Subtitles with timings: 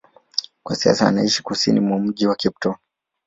[0.63, 2.75] Kwa sasa anaishi kusini mwa mji wa Cape Town.